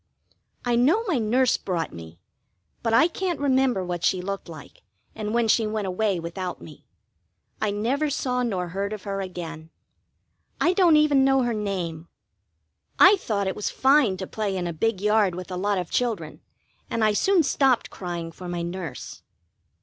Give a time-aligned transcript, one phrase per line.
[0.65, 2.17] I know my nurse brought me,
[2.81, 4.81] but I can't remember what she looked like,
[5.13, 6.87] and when she went away without me:
[7.61, 9.69] I never saw nor heard of her again.
[10.59, 12.07] I don't even know her name.
[12.97, 15.91] I thought it was fine to play in a big yard with a lot of
[15.91, 16.41] children,
[16.89, 19.21] and I soon stopped crying for my nurse.